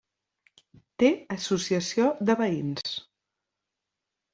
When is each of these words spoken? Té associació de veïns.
Té 1.03 1.11
associació 1.37 2.11
de 2.31 2.41
veïns. 2.43 2.99